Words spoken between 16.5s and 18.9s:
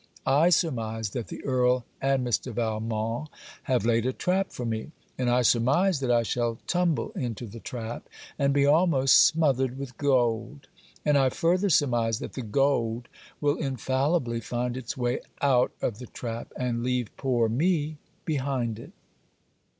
and leave poor me behind